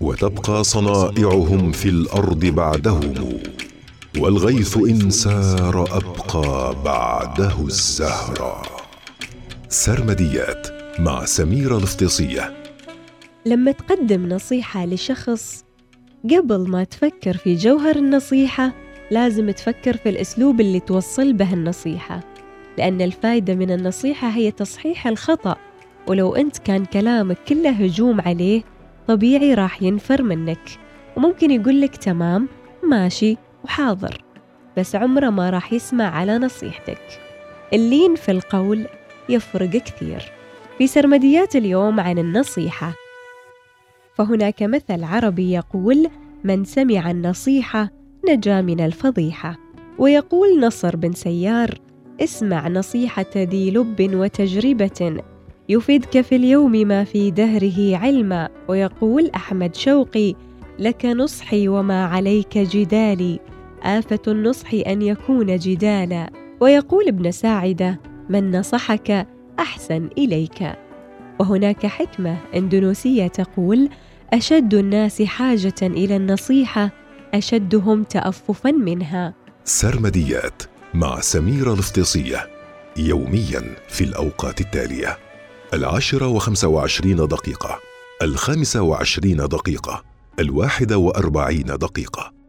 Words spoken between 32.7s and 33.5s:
ماشي